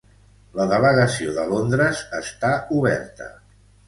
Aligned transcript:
La 0.59 0.65
delegació 0.69 1.33
de 1.41 1.43
Londres 1.51 2.01
està 2.21 2.51
oberta 2.79 3.29